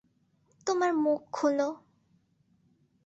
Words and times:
তোমার 0.67 0.91
মুখ 0.95 1.21
খোলো! 1.31 1.69